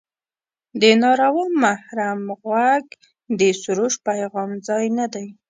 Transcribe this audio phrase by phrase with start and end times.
[0.81, 2.85] د ناروا محرم غوږ
[3.39, 5.27] د سروش پیغام ځای نه دی.